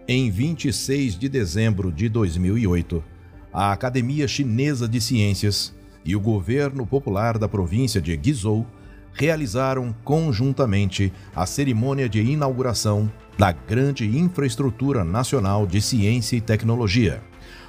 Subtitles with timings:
[0.10, 3.04] Em 26 de dezembro de 2008,
[3.52, 8.66] a Academia Chinesa de Ciências e o governo popular da província de Guizhou
[9.12, 17.22] realizaram conjuntamente a cerimônia de inauguração da grande infraestrutura nacional de ciência e tecnologia,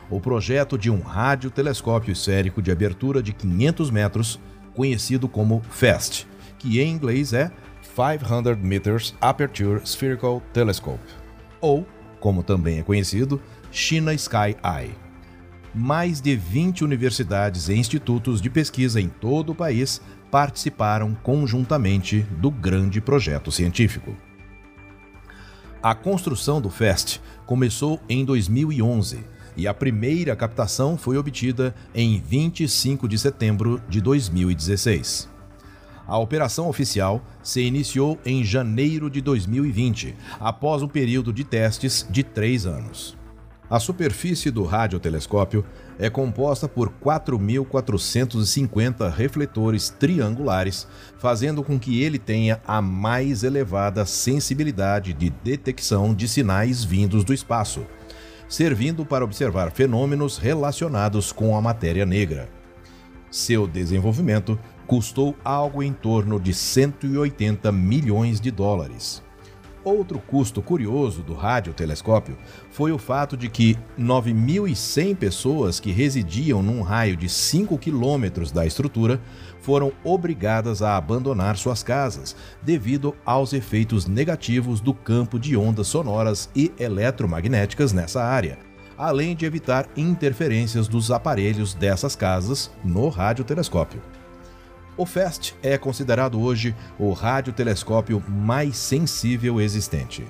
[0.08, 4.38] o projeto de um radiotelescópio esférico de abertura de 500 metros,
[4.76, 6.24] conhecido como FAST,
[6.56, 7.50] que em inglês é
[7.96, 11.02] 500 Meters Aperture Spherical Telescope,
[11.60, 11.84] ou
[12.20, 13.40] como também é conhecido,
[13.70, 14.94] China Sky Eye.
[15.74, 22.50] Mais de 20 universidades e institutos de pesquisa em todo o país participaram conjuntamente do
[22.50, 24.16] grande projeto científico.
[25.82, 29.24] A construção do FEST começou em 2011
[29.56, 35.37] e a primeira captação foi obtida em 25 de setembro de 2016.
[36.08, 42.24] A operação oficial se iniciou em janeiro de 2020, após um período de testes de
[42.24, 43.14] três anos.
[43.68, 45.62] A superfície do radiotelescópio
[45.98, 50.88] é composta por 4.450 refletores triangulares,
[51.18, 57.34] fazendo com que ele tenha a mais elevada sensibilidade de detecção de sinais vindos do
[57.34, 57.84] espaço,
[58.48, 62.48] servindo para observar fenômenos relacionados com a matéria negra.
[63.30, 64.58] Seu desenvolvimento
[64.88, 69.22] custou algo em torno de 180 milhões de dólares.
[69.84, 72.36] Outro custo curioso do radiotelescópio
[72.70, 78.66] foi o fato de que 9.100 pessoas que residiam num raio de 5 quilômetros da
[78.66, 79.20] estrutura
[79.60, 86.50] foram obrigadas a abandonar suas casas devido aos efeitos negativos do campo de ondas sonoras
[86.56, 88.58] e eletromagnéticas nessa área,
[88.96, 94.02] além de evitar interferências dos aparelhos dessas casas no radiotelescópio.
[94.98, 100.26] O FAST é considerado hoje o radiotelescópio mais sensível existente.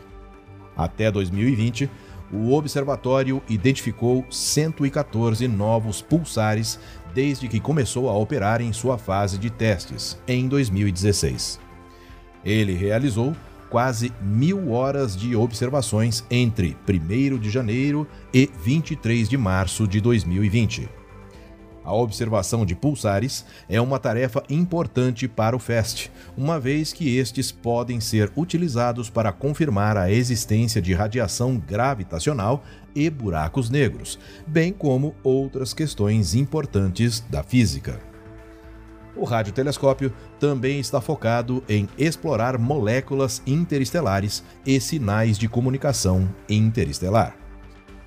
[0.76, 1.88] Até 2020,
[2.30, 6.78] o observatório identificou 114 novos pulsares
[7.14, 11.58] desde que começou a operar em sua fase de testes, em 2016.
[12.44, 13.34] Ele realizou
[13.70, 20.97] quase mil horas de observações entre 1 de janeiro e 23 de março de 2020.
[21.88, 27.50] A observação de pulsares é uma tarefa importante para o FAST, uma vez que estes
[27.50, 32.62] podem ser utilizados para confirmar a existência de radiação gravitacional
[32.94, 37.98] e buracos negros, bem como outras questões importantes da física.
[39.16, 47.34] O radiotelescópio também está focado em explorar moléculas interestelares e sinais de comunicação interestelar.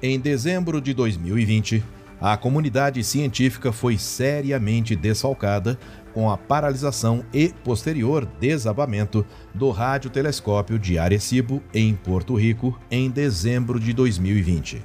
[0.04, 1.84] Em dezembro de 2020,
[2.22, 5.80] a comunidade científica foi seriamente desfalcada
[6.14, 9.26] com a paralisação e posterior desabamento
[9.56, 14.84] do radiotelescópio de Arecibo, em Porto Rico, em dezembro de 2020.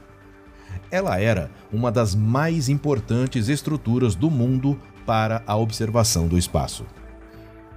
[0.91, 6.87] Ela era uma das mais importantes estruturas do mundo para a observação do espaço.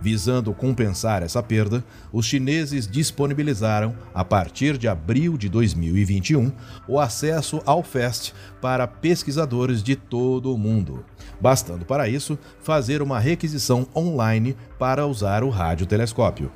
[0.02, 6.52] Visando compensar essa perda, os chineses disponibilizaram, a partir de abril de 2021,
[6.88, 11.04] o acesso ao FAST para pesquisadores de todo o mundo,
[11.42, 16.50] bastando para isso fazer uma requisição online para usar o radiotelescópio.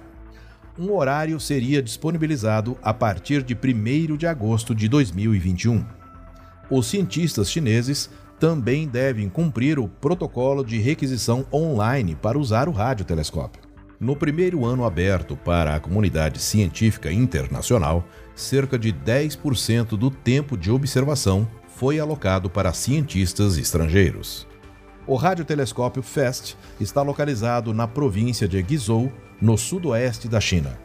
[0.80, 5.86] Um horário seria disponibilizado a partir de 1 de agosto de 2021.
[6.70, 8.10] Os cientistas chineses
[8.44, 13.62] também devem cumprir o protocolo de requisição online para usar o radiotelescópio.
[13.98, 18.06] No primeiro ano aberto para a comunidade científica internacional,
[18.36, 24.46] cerca de 10% do tempo de observação foi alocado para cientistas estrangeiros.
[25.08, 29.10] O radiotelescópio FAST está localizado na província de Guizhou,
[29.42, 30.78] no sudoeste da China.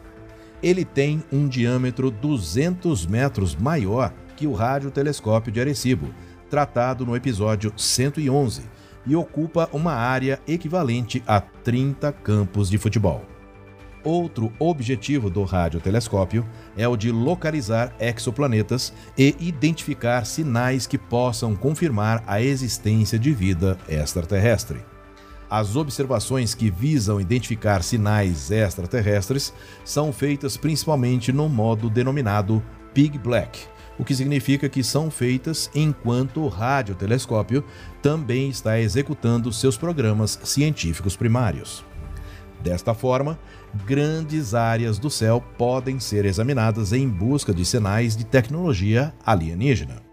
[0.63, 6.13] Ele tem um diâmetro 200 metros maior que o radiotelescópio de Arecibo,
[6.49, 8.63] tratado no episódio 111,
[9.05, 13.23] e ocupa uma área equivalente a 30 campos de futebol.
[14.03, 16.47] Outro objetivo do radiotelescópio
[16.77, 23.77] é o de localizar exoplanetas e identificar sinais que possam confirmar a existência de vida
[23.89, 24.79] extraterrestre.
[25.49, 29.51] As observações que visam identificar sinais extraterrestres
[29.83, 32.63] são feitas principalmente no modo denominado
[32.93, 33.59] Big Black,
[33.99, 37.63] o que significa que são feitas enquanto o radiotelescópio
[38.01, 41.83] também está executando seus programas científicos primários.
[42.63, 43.37] Desta forma,
[43.85, 50.08] grandes áreas do céu podem ser examinadas em busca de sinais de tecnologia alienígena.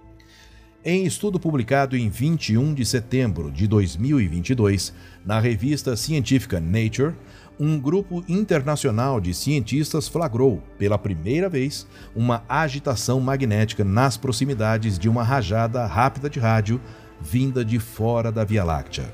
[0.89, 4.95] Em estudo publicado em 21 de setembro de 2022
[5.25, 7.13] na revista científica Nature,
[7.59, 15.09] um grupo internacional de cientistas flagrou, pela primeira vez, uma agitação magnética nas proximidades de
[15.09, 16.81] uma rajada rápida de rádio
[17.21, 19.13] vinda de fora da Via Láctea.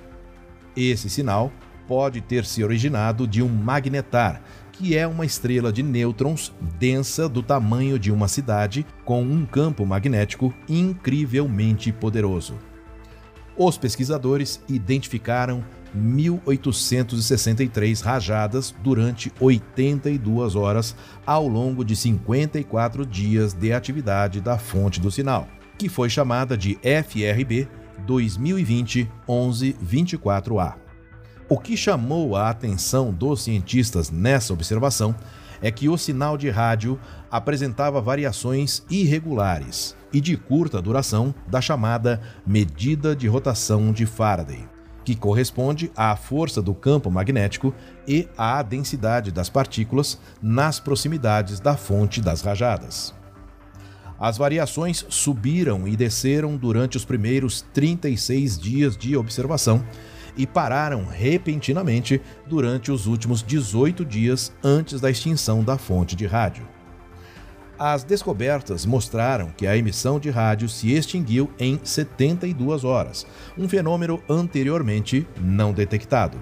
[0.77, 1.51] Esse sinal
[1.89, 4.43] pode ter se originado de um magnetar,
[4.73, 9.87] que é uma estrela de nêutrons densa do tamanho de uma cidade com um campo
[9.87, 12.59] magnético incrivelmente poderoso.
[13.57, 15.63] Os pesquisadores identificaram
[15.97, 20.97] 1.863 rajadas durante 82 horas
[21.27, 25.47] ao longo de 54 dias de atividade da fonte do sinal,
[25.77, 27.69] que foi chamada de FRB
[28.07, 30.77] 2020 1124A.
[31.53, 35.15] O que chamou a atenção dos cientistas nessa observação
[35.61, 36.99] é que o sinal de rádio
[37.31, 44.67] apresentava variações irregulares e de curta duração da chamada medida de rotação de Faraday
[45.05, 47.75] que corresponde à força do campo magnético
[48.09, 53.13] e à densidade das partículas nas proximidades da fonte das rajadas.
[54.19, 59.85] As variações subiram e desceram durante os primeiros 36 dias de observação
[60.37, 66.67] e pararam repentinamente durante os últimos 18 dias antes da extinção da fonte de rádio.
[67.79, 73.27] As descobertas mostraram que a emissão de rádio se extinguiu em 72 horas,
[73.59, 76.41] um fenômeno anteriormente não detectado.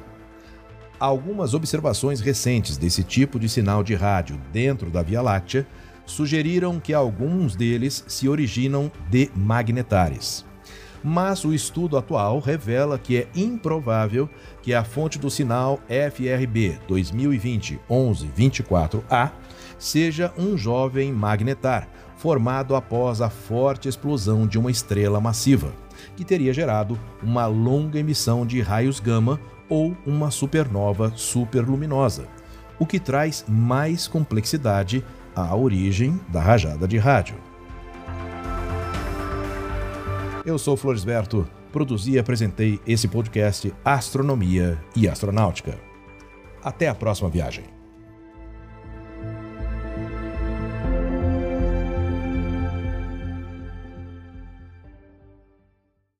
[0.98, 5.66] Algumas observações recentes desse tipo de sinal de rádio dentro da Via Láctea
[6.04, 10.44] sugeriram que alguns deles se originam de magnetares.
[11.02, 14.28] Mas o estudo atual revela que é improvável
[14.62, 19.30] que a fonte do sinal FRB 2020 1124A
[19.78, 25.72] seja um jovem magnetar, formado após a forte explosão de uma estrela massiva,
[26.14, 32.28] que teria gerado uma longa emissão de raios gama ou uma supernova superluminosa,
[32.78, 35.02] o que traz mais complexidade
[35.34, 37.49] à origem da rajada de rádio.
[40.44, 45.78] Eu sou Floresberto, produzi e apresentei esse podcast Astronomia e Astronáutica.
[46.62, 47.79] Até a próxima viagem.